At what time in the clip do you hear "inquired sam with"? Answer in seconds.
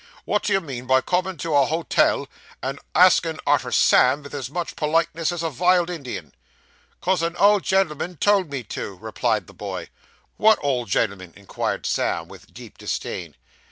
11.35-12.51